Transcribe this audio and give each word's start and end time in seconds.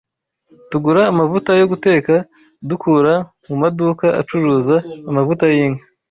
Tugura 0.69 1.01
amavuta 1.11 1.51
yo 1.61 1.65
guteka 1.71 2.13
dukura 2.69 3.13
mu 3.47 3.55
maduka 3.61 4.05
acuruza 4.21 4.75
amavuta 5.09 5.45
y’inka 5.55 5.83